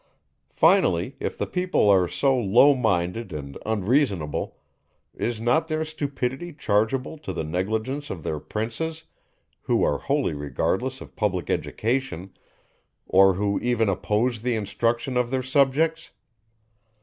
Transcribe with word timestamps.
Finally, 0.55 1.15
if 1.19 1.37
the 1.37 1.45
people 1.45 1.87
are 1.87 2.07
so 2.07 2.35
low 2.35 2.73
minded 2.73 3.31
and 3.31 3.55
unreasonable, 3.67 4.57
is 5.13 5.39
not 5.39 5.67
their 5.67 5.85
stupidity 5.85 6.51
chargeable 6.51 7.19
to 7.19 7.31
the 7.31 7.43
negligence 7.43 8.09
of 8.09 8.23
their 8.23 8.39
princes, 8.39 9.03
who 9.61 9.83
are 9.83 9.99
wholly 9.99 10.33
regardless 10.33 11.01
of 11.01 11.15
public 11.15 11.51
education, 11.51 12.33
or 13.05 13.35
who 13.35 13.59
even 13.59 13.89
oppose 13.89 14.41
the 14.41 14.55
instruction 14.55 15.17
of 15.17 15.29
their 15.29 15.43
subjects? 15.43 16.09